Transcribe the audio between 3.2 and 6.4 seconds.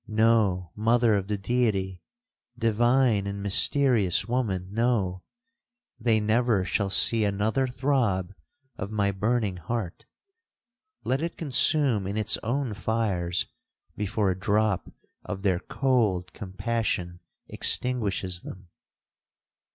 and mysterious woman, no!—they